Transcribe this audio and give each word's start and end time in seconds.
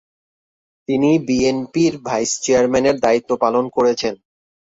তিনি 0.89 1.09
বিএনপির 1.27 1.93
ভাইস 2.05 2.31
চেয়ারম্যানের 2.43 2.95
দায়িত্ব 2.99 3.31
পালন 3.43 3.65
করছেন। 3.75 4.13